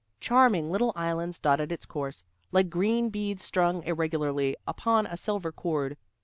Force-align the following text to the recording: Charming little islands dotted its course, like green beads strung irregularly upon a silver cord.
Charming 0.19 0.71
little 0.71 0.93
islands 0.95 1.37
dotted 1.37 1.71
its 1.71 1.85
course, 1.85 2.23
like 2.51 2.71
green 2.71 3.11
beads 3.11 3.43
strung 3.43 3.83
irregularly 3.83 4.55
upon 4.65 5.05
a 5.05 5.15
silver 5.15 5.51
cord. 5.51 5.95